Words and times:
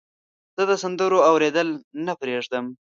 زه 0.55 0.63
د 0.69 0.71
سندرو 0.83 1.19
اوریدل 1.29 1.69
نه 2.05 2.13
پرېږدم. 2.19 2.65